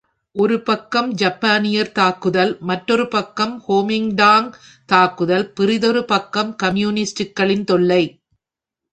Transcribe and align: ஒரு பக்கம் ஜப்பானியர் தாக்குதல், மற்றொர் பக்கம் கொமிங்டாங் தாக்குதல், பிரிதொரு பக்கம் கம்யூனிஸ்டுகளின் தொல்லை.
ஒரு 0.35 0.55
பக்கம் 0.61 1.13
ஜப்பானியர் 1.13 1.91
தாக்குதல், 1.91 2.57
மற்றொர் 2.59 3.03
பக்கம் 3.07 3.53
கொமிங்டாங் 3.67 4.47
தாக்குதல், 4.85 5.45
பிரிதொரு 5.53 6.01
பக்கம் 6.05 6.55
கம்யூனிஸ்டுகளின் 6.63 7.63
தொல்லை. 7.63 8.03